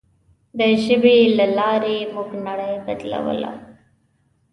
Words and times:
د 0.59 0.59
ژبې 0.83 1.17
له 1.37 1.45
لارې 1.57 1.97
موږ 2.13 2.29
نړۍ 2.47 2.73
بدلوله. 2.85 3.51